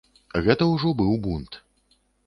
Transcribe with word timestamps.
Гэта 0.47 0.69
ўжо 0.71 0.95
быў 1.03 1.13
бунт. 1.27 1.63